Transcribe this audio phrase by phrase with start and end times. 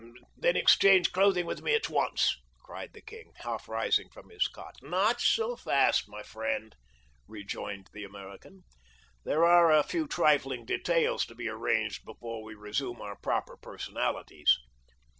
[0.35, 4.73] "Then exchange clothing with me at once," cried the king, half rising from his cot.
[4.81, 6.75] "Not so fast, my friend,"
[7.27, 8.63] rejoined the American.
[9.25, 14.57] "There are a few trifling details to be arranged before we resume our proper personalities."